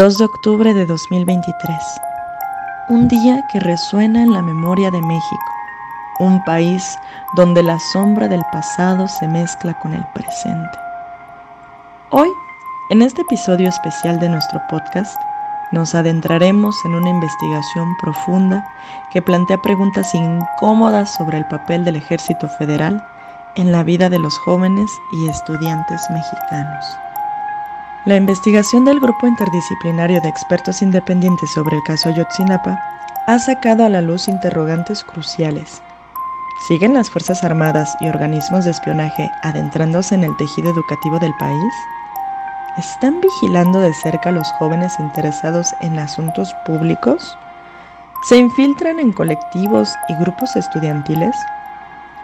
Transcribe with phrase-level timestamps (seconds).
[0.00, 1.76] 2 de octubre de 2023.
[2.88, 5.52] Un día que resuena en la memoria de México,
[6.20, 6.98] un país
[7.36, 10.78] donde la sombra del pasado se mezcla con el presente.
[12.12, 12.30] Hoy,
[12.88, 15.20] en este episodio especial de nuestro podcast,
[15.70, 18.66] nos adentraremos en una investigación profunda
[19.12, 23.06] que plantea preguntas incómodas sobre el papel del ejército federal
[23.54, 26.86] en la vida de los jóvenes y estudiantes mexicanos.
[28.06, 32.80] La investigación del Grupo Interdisciplinario de Expertos Independientes sobre el caso Ayotzinapa
[33.26, 35.82] ha sacado a la luz interrogantes cruciales.
[36.66, 41.74] ¿Siguen las Fuerzas Armadas y organismos de espionaje adentrándose en el tejido educativo del país?
[42.78, 47.36] ¿Están vigilando de cerca a los jóvenes interesados en asuntos públicos?
[48.22, 51.36] ¿Se infiltran en colectivos y grupos estudiantiles?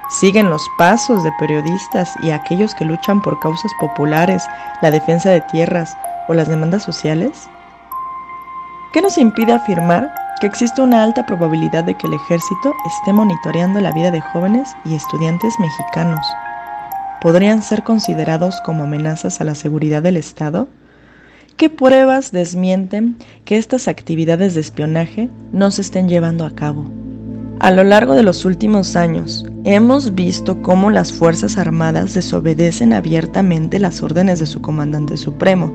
[0.08, 4.44] Siguen los pasos de periodistas y aquellos que luchan por causas populares,
[4.80, 5.96] la defensa de tierras
[6.28, 7.48] o las demandas sociales?
[8.92, 13.80] ¿Qué nos impide afirmar que existe una alta probabilidad de que el ejército esté monitoreando
[13.80, 16.24] la vida de jóvenes y estudiantes mexicanos?
[17.20, 20.68] ¿Podrían ser considerados como amenazas a la seguridad del Estado?
[21.56, 26.84] ¿Qué pruebas desmienten que estas actividades de espionaje no se estén llevando a cabo?
[27.58, 33.78] A lo largo de los últimos años, hemos visto cómo las Fuerzas Armadas desobedecen abiertamente
[33.78, 35.72] las órdenes de su comandante supremo.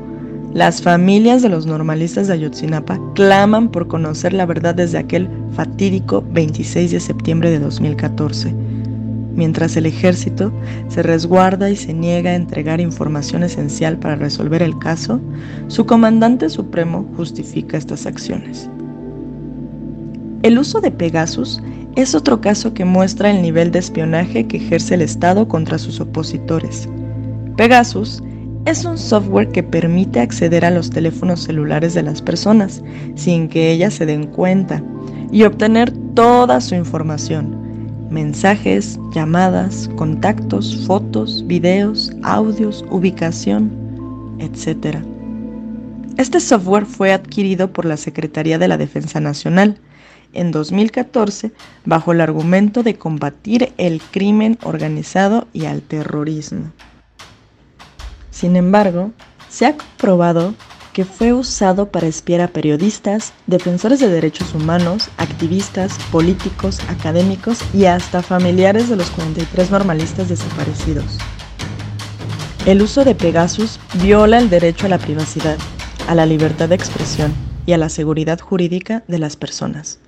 [0.54, 6.24] Las familias de los normalistas de Ayotzinapa claman por conocer la verdad desde aquel fatídico
[6.32, 8.54] 26 de septiembre de 2014,
[9.34, 10.54] mientras el ejército
[10.88, 15.20] se resguarda y se niega a entregar información esencial para resolver el caso,
[15.68, 18.70] su comandante supremo justifica estas acciones.
[20.44, 21.62] El uso de Pegasus
[21.96, 26.00] es otro caso que muestra el nivel de espionaje que ejerce el Estado contra sus
[26.00, 26.90] opositores.
[27.58, 28.24] Pegasus
[28.66, 32.82] es un software que permite acceder a los teléfonos celulares de las personas
[33.14, 34.82] sin que ellas se den cuenta
[35.32, 37.56] y obtener toda su información,
[38.10, 43.72] mensajes, llamadas, contactos, fotos, videos, audios, ubicación,
[44.40, 44.98] etc.
[46.18, 49.78] Este software fue adquirido por la Secretaría de la Defensa Nacional
[50.34, 51.52] en 2014
[51.86, 56.72] bajo el argumento de combatir el crimen organizado y al terrorismo.
[58.30, 59.12] Sin embargo,
[59.50, 60.56] se ha comprobado
[60.94, 67.86] que fue usado para espiar a periodistas, defensores de derechos humanos, activistas, políticos, académicos y
[67.86, 71.18] hasta familiares de los 43 normalistas desaparecidos.
[72.66, 75.58] El uso de Pegasus viola el derecho a la privacidad,
[76.08, 77.34] a la libertad de expresión
[77.66, 80.00] y a la seguridad jurídica de las personas.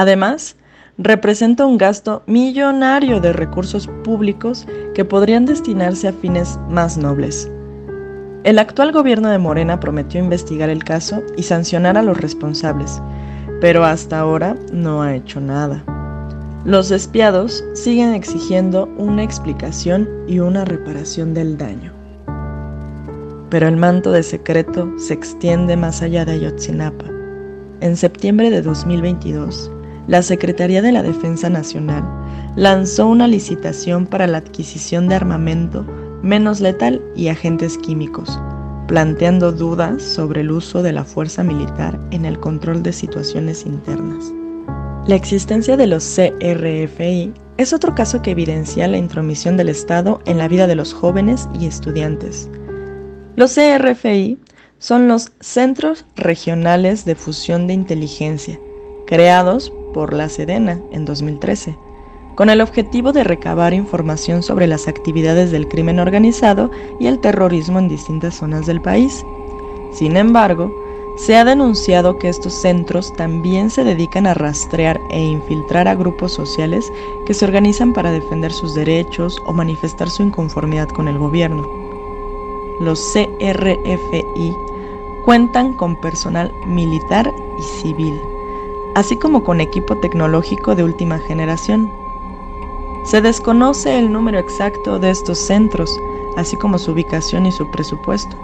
[0.00, 0.56] Además,
[0.96, 7.50] representa un gasto millonario de recursos públicos que podrían destinarse a fines más nobles.
[8.42, 13.02] El actual gobierno de Morena prometió investigar el caso y sancionar a los responsables,
[13.60, 15.84] pero hasta ahora no ha hecho nada.
[16.64, 21.92] Los espiados siguen exigiendo una explicación y una reparación del daño.
[23.50, 27.04] Pero el manto de secreto se extiende más allá de Ayotzinapa.
[27.82, 29.70] En septiembre de 2022,
[30.06, 32.04] la Secretaría de la Defensa Nacional
[32.56, 35.86] lanzó una licitación para la adquisición de armamento
[36.22, 38.40] menos letal y agentes químicos,
[38.88, 44.32] planteando dudas sobre el uso de la fuerza militar en el control de situaciones internas.
[45.06, 50.38] La existencia de los CRFI es otro caso que evidencia la intromisión del Estado en
[50.38, 52.50] la vida de los jóvenes y estudiantes.
[53.36, 54.38] Los CRFI
[54.78, 58.58] son los Centros Regionales de Fusión de Inteligencia,
[59.06, 61.76] creados por la Sedena en 2013,
[62.34, 67.78] con el objetivo de recabar información sobre las actividades del crimen organizado y el terrorismo
[67.78, 69.24] en distintas zonas del país.
[69.92, 70.72] Sin embargo,
[71.16, 76.32] se ha denunciado que estos centros también se dedican a rastrear e infiltrar a grupos
[76.32, 76.90] sociales
[77.26, 81.68] que se organizan para defender sus derechos o manifestar su inconformidad con el gobierno.
[82.80, 84.56] Los CRFI
[85.26, 88.18] cuentan con personal militar y civil
[89.00, 91.90] así como con equipo tecnológico de última generación.
[93.02, 95.98] Se desconoce el número exacto de estos centros,
[96.36, 98.36] así como su ubicación y su presupuesto.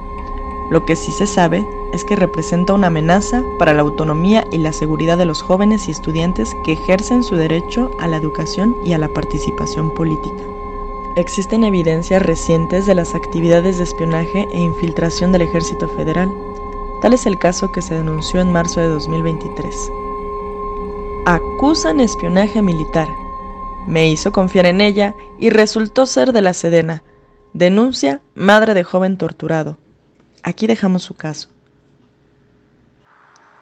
[0.71, 4.73] Lo que sí se sabe es que representa una amenaza para la autonomía y la
[4.73, 8.99] seguridad de los jóvenes y estudiantes que ejercen su derecho a la educación y a
[8.99, 10.43] la participación política.
[11.17, 16.33] Existen evidencias recientes de las actividades de espionaje e infiltración del Ejército Federal.
[17.03, 19.93] Tal es el caso que se denunció en marzo de 2023
[21.29, 23.09] acusan espionaje militar.
[23.89, 27.03] Me hizo confiar en ella y resultó ser de la Sedena.
[27.53, 29.77] Denuncia madre de joven torturado.
[30.45, 31.49] Aquí dejamos su caso.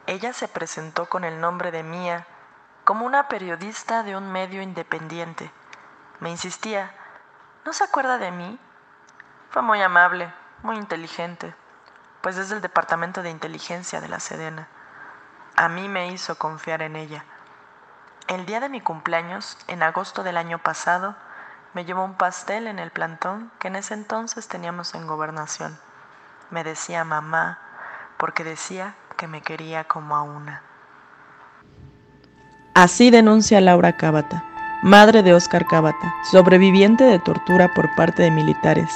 [0.06, 2.26] Ella se presentó con el nombre de Mía
[2.84, 5.50] como una periodista de un medio independiente.
[6.20, 6.92] Me insistía,
[7.64, 8.58] ¿no se acuerda de mí?
[9.48, 10.30] Fue muy amable,
[10.62, 11.54] muy inteligente,
[12.20, 14.68] pues es del Departamento de Inteligencia de la Sedena.
[15.56, 17.24] A mí me hizo confiar en ella.
[18.26, 21.14] El día de mi cumpleaños, en agosto del año pasado,
[21.74, 25.78] me llevó un pastel en el plantón que en ese entonces teníamos en gobernación.
[26.50, 27.58] Me decía mamá
[28.16, 30.62] porque decía que me quería como a una.
[32.74, 34.42] Así denuncia Laura Cábata,
[34.82, 38.90] madre de Óscar Cábata, sobreviviente de tortura por parte de militares,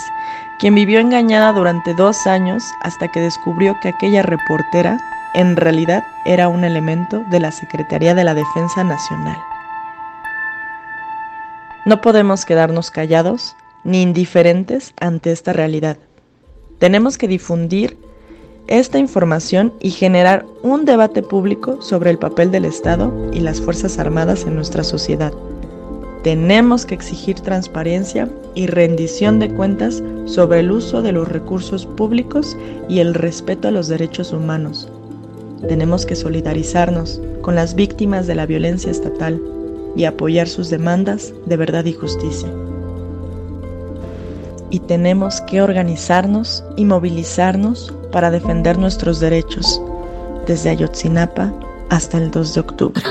[0.58, 4.98] quien vivió engañada durante dos años hasta que descubrió que aquella reportera
[5.34, 9.38] en realidad era un elemento de la Secretaría de la Defensa Nacional.
[11.86, 15.96] No podemos quedarnos callados ni indiferentes ante esta realidad.
[16.78, 17.96] Tenemos que difundir
[18.66, 23.98] esta información y generar un debate público sobre el papel del Estado y las Fuerzas
[23.98, 25.32] Armadas en nuestra sociedad.
[26.22, 32.56] Tenemos que exigir transparencia y rendición de cuentas sobre el uso de los recursos públicos
[32.88, 34.90] y el respeto a los derechos humanos.
[35.66, 39.40] Tenemos que solidarizarnos con las víctimas de la violencia estatal
[39.96, 42.48] y apoyar sus demandas de verdad y justicia
[44.70, 49.80] y tenemos que organizarnos y movilizarnos para defender nuestros derechos,
[50.46, 51.52] desde Ayotzinapa
[51.90, 53.02] hasta el 2 de octubre.